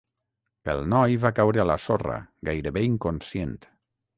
El 0.73 0.81
noi 0.93 1.17
va 1.27 1.31
caure 1.41 1.63
a 1.65 1.65
la 1.73 1.77
sorra, 1.85 2.17
gairebé 2.51 2.87
inconscient. 2.89 3.57